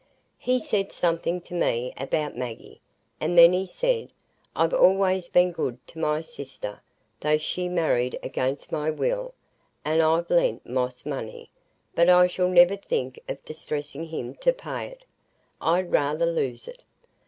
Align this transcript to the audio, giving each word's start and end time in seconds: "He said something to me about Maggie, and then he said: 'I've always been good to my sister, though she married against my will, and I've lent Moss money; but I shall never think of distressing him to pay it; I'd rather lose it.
"He 0.39 0.57
said 0.57 0.91
something 0.91 1.41
to 1.41 1.53
me 1.53 1.93
about 1.95 2.35
Maggie, 2.35 2.81
and 3.19 3.37
then 3.37 3.53
he 3.53 3.67
said: 3.67 4.09
'I've 4.55 4.73
always 4.73 5.27
been 5.27 5.51
good 5.51 5.77
to 5.89 5.99
my 5.99 6.21
sister, 6.21 6.81
though 7.19 7.37
she 7.37 7.69
married 7.69 8.17
against 8.23 8.71
my 8.71 8.89
will, 8.89 9.35
and 9.85 10.01
I've 10.01 10.31
lent 10.31 10.67
Moss 10.67 11.05
money; 11.05 11.51
but 11.93 12.09
I 12.09 12.25
shall 12.25 12.49
never 12.49 12.77
think 12.77 13.19
of 13.29 13.45
distressing 13.45 14.05
him 14.05 14.33
to 14.37 14.51
pay 14.51 14.87
it; 14.87 15.05
I'd 15.61 15.91
rather 15.91 16.25
lose 16.25 16.67
it. 16.67 16.81